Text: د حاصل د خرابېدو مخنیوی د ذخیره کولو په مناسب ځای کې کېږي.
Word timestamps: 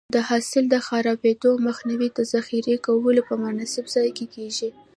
د 0.15 0.17
حاصل 0.29 0.63
د 0.69 0.75
خرابېدو 0.87 1.51
مخنیوی 1.67 2.09
د 2.17 2.19
ذخیره 2.33 2.75
کولو 2.85 3.21
په 3.29 3.33
مناسب 3.43 3.85
ځای 3.95 4.09
کې 4.17 4.25
کېږي. 4.35 4.69